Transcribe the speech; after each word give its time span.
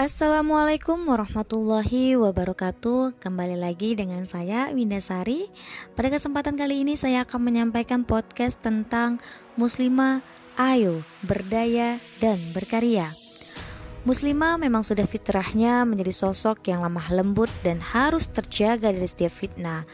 Assalamualaikum 0.00 1.12
warahmatullahi 1.12 2.16
wabarakatuh. 2.16 3.20
Kembali 3.20 3.52
lagi 3.52 3.92
dengan 3.92 4.24
saya 4.24 4.72
Winda 4.72 4.96
Sari. 4.96 5.44
Pada 5.92 6.08
kesempatan 6.08 6.56
kali 6.56 6.88
ini 6.88 6.96
saya 6.96 7.28
akan 7.28 7.36
menyampaikan 7.44 8.08
podcast 8.08 8.56
tentang 8.64 9.20
Muslimah 9.60 10.24
Ayo 10.56 11.04
Berdaya 11.20 12.00
dan 12.16 12.40
Berkarya. 12.56 13.12
Muslimah 14.08 14.56
memang 14.56 14.88
sudah 14.88 15.04
fitrahnya 15.04 15.84
menjadi 15.84 16.16
sosok 16.16 16.72
yang 16.72 16.80
lemah 16.80 17.12
lembut 17.12 17.52
dan 17.60 17.84
harus 17.84 18.32
terjaga 18.32 18.96
dari 18.96 19.04
setiap 19.04 19.36
fitnah. 19.36 19.84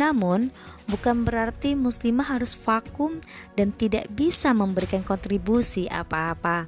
Namun, 0.00 0.48
bukan 0.88 1.28
berarti 1.28 1.76
muslimah 1.76 2.24
harus 2.24 2.56
vakum 2.56 3.20
dan 3.52 3.68
tidak 3.76 4.08
bisa 4.16 4.56
memberikan 4.56 5.04
kontribusi 5.04 5.92
apa-apa. 5.92 6.64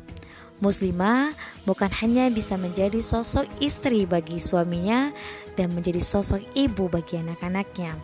Muslimah 0.64 1.36
bukan 1.68 1.92
hanya 2.00 2.32
bisa 2.32 2.56
menjadi 2.56 3.04
sosok 3.04 3.44
istri 3.60 4.08
bagi 4.08 4.40
suaminya 4.40 5.12
dan 5.60 5.76
menjadi 5.76 6.00
sosok 6.00 6.40
ibu 6.56 6.88
bagi 6.88 7.20
anak-anaknya. 7.20 8.00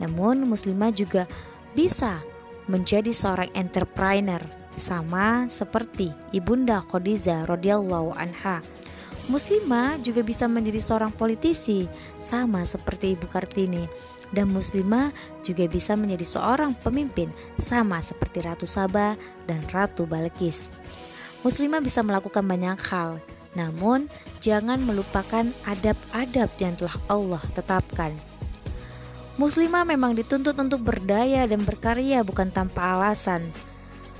Namun 0.00 0.48
muslimah 0.48 0.88
juga 0.96 1.28
bisa 1.76 2.24
menjadi 2.64 3.12
seorang 3.12 3.52
entrepreneur 3.52 4.40
sama 4.80 5.52
seperti 5.52 6.08
Ibunda 6.32 6.80
Khadijah 6.88 7.44
radhiyallahu 7.44 8.16
anha. 8.16 8.64
Muslimah 9.28 10.00
juga 10.00 10.24
bisa 10.24 10.48
menjadi 10.48 10.80
seorang 10.80 11.12
politisi 11.12 11.84
sama 12.24 12.64
seperti 12.64 13.12
Ibu 13.12 13.28
Kartini 13.28 13.84
dan 14.32 14.48
muslimah 14.48 15.12
juga 15.44 15.68
bisa 15.68 15.92
menjadi 15.92 16.24
seorang 16.24 16.72
pemimpin 16.72 17.28
sama 17.60 18.00
seperti 18.00 18.40
Ratu 18.40 18.64
Saba 18.64 19.20
dan 19.44 19.60
Ratu 19.68 20.08
Balkis. 20.08 20.72
Muslimah 21.46 21.78
bisa 21.78 22.02
melakukan 22.02 22.42
banyak 22.42 22.78
hal, 22.90 23.22
namun 23.54 24.10
jangan 24.42 24.82
melupakan 24.82 25.46
adab-adab 25.66 26.50
yang 26.58 26.74
telah 26.74 26.96
Allah 27.06 27.42
tetapkan. 27.54 28.14
Muslimah 29.38 29.86
memang 29.86 30.18
dituntut 30.18 30.58
untuk 30.58 30.82
berdaya 30.82 31.46
dan 31.46 31.62
berkarya 31.62 32.26
bukan 32.26 32.50
tanpa 32.50 32.98
alasan. 32.98 33.46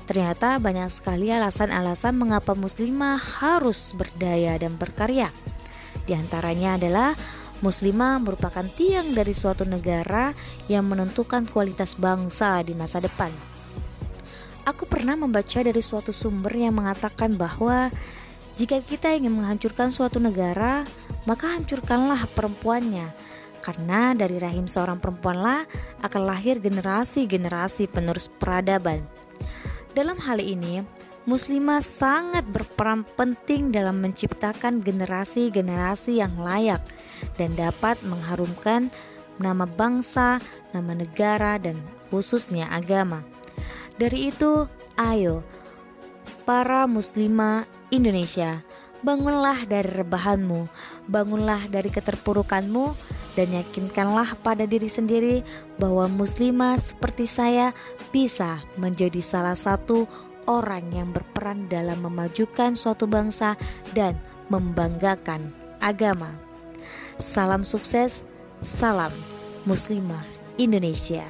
Ternyata 0.07 0.63
banyak 0.63 0.87
sekali 0.87 1.27
alasan-alasan 1.27 2.15
mengapa 2.15 2.55
muslimah 2.55 3.19
harus 3.19 3.91
berdaya 3.93 4.55
dan 4.55 4.79
berkarya. 4.79 5.27
Di 6.07 6.15
antaranya 6.15 6.79
adalah 6.79 7.13
muslimah 7.59 8.23
merupakan 8.23 8.63
tiang 8.63 9.11
dari 9.11 9.35
suatu 9.35 9.67
negara 9.67 10.31
yang 10.71 10.87
menentukan 10.87 11.45
kualitas 11.51 11.99
bangsa 11.99 12.63
di 12.63 12.73
masa 12.79 13.03
depan. 13.03 13.58
Aku 14.69 14.85
pernah 14.85 15.17
membaca 15.17 15.65
dari 15.65 15.81
suatu 15.81 16.13
sumber 16.13 16.53
yang 16.53 16.77
mengatakan 16.77 17.33
bahwa 17.33 17.89
jika 18.53 18.77
kita 18.85 19.17
ingin 19.17 19.33
menghancurkan 19.33 19.89
suatu 19.89 20.21
negara, 20.21 20.85
maka 21.25 21.57
hancurkanlah 21.57 22.29
perempuannya. 22.37 23.09
Karena 23.65 24.13
dari 24.13 24.37
rahim 24.37 24.69
seorang 24.69 25.01
perempuanlah 25.01 25.65
akan 26.05 26.21
lahir 26.21 26.61
generasi-generasi 26.61 27.89
penerus 27.89 28.29
peradaban. 28.29 29.01
Dalam 29.97 30.21
hal 30.21 30.37
ini, 30.37 30.85
muslimah 31.25 31.81
sangat 31.81 32.45
berperan 32.45 33.09
penting 33.17 33.73
dalam 33.73 33.97
menciptakan 34.05 34.85
generasi-generasi 34.85 36.21
yang 36.21 36.37
layak 36.37 36.85
dan 37.41 37.57
dapat 37.57 37.97
mengharumkan 38.05 38.93
nama 39.41 39.65
bangsa, 39.65 40.37
nama 40.77 40.93
negara, 40.93 41.57
dan 41.57 41.73
khususnya 42.13 42.69
agama. 42.69 43.25
Dari 43.99 44.31
itu, 44.31 44.63
ayo 44.95 45.43
para 46.47 46.87
muslimah 46.87 47.67
Indonesia, 47.91 48.63
bangunlah 49.03 49.67
dari 49.67 49.91
rebahanmu, 49.91 50.71
bangunlah 51.11 51.67
dari 51.67 51.91
keterpurukanmu 51.91 52.95
dan 53.35 53.51
yakinkanlah 53.59 54.39
pada 54.39 54.63
diri 54.63 54.87
sendiri 54.87 55.43
bahwa 55.75 56.07
muslimah 56.07 56.79
seperti 56.79 57.27
saya 57.27 57.75
bisa 58.15 58.63
menjadi 58.79 59.19
salah 59.19 59.59
satu 59.59 60.07
orang 60.47 60.89
yang 60.95 61.11
berperan 61.11 61.67
dalam 61.67 61.99
memajukan 61.99 62.79
suatu 62.79 63.03
bangsa 63.03 63.59
dan 63.91 64.15
membanggakan 64.47 65.51
agama. 65.83 66.33
Salam 67.19 67.67
sukses, 67.67 68.23
salam 68.63 69.11
muslimah 69.67 70.23
Indonesia. 70.55 71.27